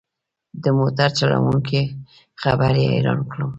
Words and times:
د 0.63 0.65
موټر 0.77 1.09
چلوونکي 1.19 1.81
خبرې 2.41 2.83
حيران 2.91 3.19
کړم. 3.31 3.49